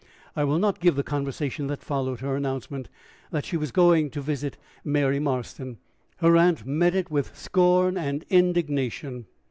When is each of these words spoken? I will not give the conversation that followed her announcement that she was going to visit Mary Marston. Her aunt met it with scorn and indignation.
I 0.35 0.45
will 0.45 0.57
not 0.57 0.79
give 0.79 0.95
the 0.95 1.03
conversation 1.03 1.67
that 1.67 1.83
followed 1.83 2.21
her 2.21 2.35
announcement 2.35 2.89
that 3.29 3.45
she 3.45 3.55
was 3.55 3.71
going 3.71 4.09
to 4.09 4.19
visit 4.21 4.57
Mary 4.83 5.19
Marston. 5.19 5.77
Her 6.17 6.35
aunt 6.37 6.65
met 6.65 6.95
it 6.95 7.11
with 7.11 7.37
scorn 7.37 7.99
and 7.99 8.25
indignation. 8.31 9.27